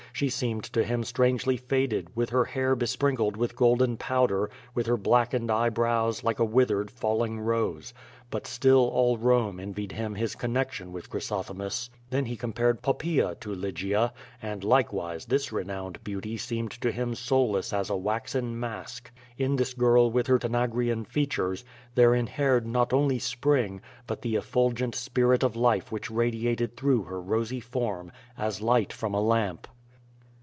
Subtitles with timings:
[0.13, 4.85] She seemed to him strangely faded^ with her hair be sprinkled with golden powder, with
[4.85, 7.93] her blackened eyebrows, like a withered, falling rose.
[8.29, 11.89] But still all Rome envied him his connection with Chrysothemis.
[12.09, 17.15] Then he compared Pop paea to Lygia, and likewise this renowned beauty seemed to him
[17.15, 19.09] soulless as a waxen mask.
[19.37, 21.63] In this girl with her Tanag rian features,
[21.95, 27.03] there inhered not only Spring, but the efful gent spirit of life which radiated through
[27.03, 29.69] her rosy form, as light from a lamp.